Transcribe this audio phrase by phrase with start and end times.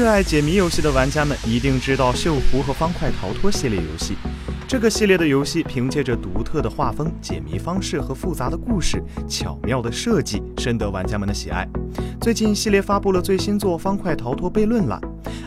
[0.00, 4.16] 热爱解谜游戏的玩家们一定知道《锈湖》和《方块逃脱》系列游戏。
[4.66, 11.68] 这个系列的游戏凭借着独特的画风、解谜方式和复杂的故事、巧妙的设计，深得玩家们的喜爱。
[12.18, 14.98] 最近，系列发布了最新作《方块逃脱悖论》了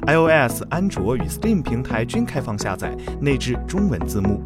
[0.05, 4.39] ，iOS、安卓与 Steam 平台均开放下载，内置中文字幕。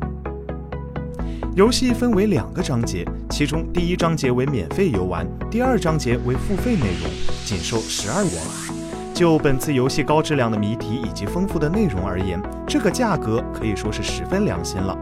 [1.54, 7.11] 游戏分为两个章节，其中第一章节为免费游玩，第二章节为付费内容，
[7.43, 8.76] 仅售十二元。
[9.17, 14.95] 就本次游戏高质量的谜题以及丰富的内容而言，这个价格可以说是十分良心了。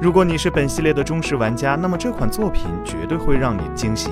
[0.00, 4.08] 如果你是本系列的忠实玩家，那么这款作品绝对会让你惊喜。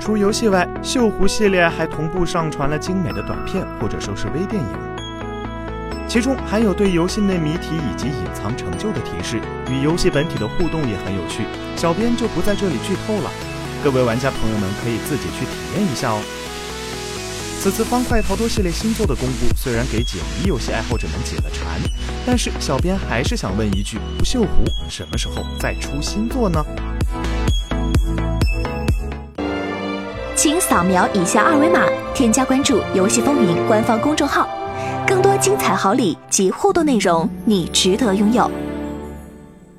[0.00, 4.68] 除游戏外，《锈湖》系列还同步上传了精美的短片或者说是微电影，
[6.08, 11.44] 其中还有对游戏内谜题以及隐藏成就的提示，与游戏本体的互动也很有趣。
[11.76, 13.30] 小编就不在这里剧透了，
[13.84, 16.20] 各位玩家朋友们可以自己去体验一下哦。
[17.60, 21.66] 此次方块逃脱系列新作的公布，虽然给解谜游戏爱好者们解了馋，
[22.24, 24.46] 但是小编还是想问一句：不锈湖
[24.88, 26.64] 什么时候再出新作呢？
[30.36, 31.84] 请扫描以下二维码，
[32.14, 34.48] 添加关注“游戏风云”官方公众号，
[35.06, 38.48] 更多精彩好礼及互动内容，你值得拥有。